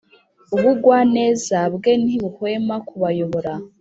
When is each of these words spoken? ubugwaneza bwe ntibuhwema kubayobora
ubugwaneza 0.55 1.59
bwe 1.73 1.91
ntibuhwema 2.03 2.75
kubayobora 2.87 3.53